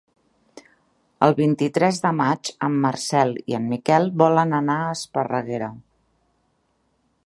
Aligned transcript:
El 1.27 1.35
vint-i-tres 1.39 1.99
de 2.07 2.13
maig 2.21 2.51
en 2.69 2.79
Marcel 2.87 3.37
i 3.53 3.59
en 3.61 3.71
Miquel 3.77 4.11
volen 4.25 4.59
anar 4.65 4.83
a 4.87 4.91
Esparreguera. 4.99 5.71